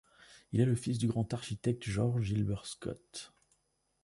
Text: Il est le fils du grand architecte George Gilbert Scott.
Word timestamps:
Il 0.51 0.59
est 0.59 0.65
le 0.65 0.73
fils 0.73 0.97
du 0.97 1.07
grand 1.07 1.31
architecte 1.31 1.83
George 1.83 2.23
Gilbert 2.23 2.65
Scott. 2.65 3.31